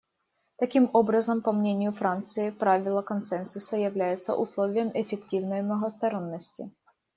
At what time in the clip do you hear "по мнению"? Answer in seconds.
1.43-1.91